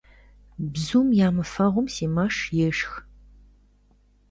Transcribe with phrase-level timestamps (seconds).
[0.73, 2.35] Бзум ямыфэгъум си мэш
[2.67, 2.93] ешх.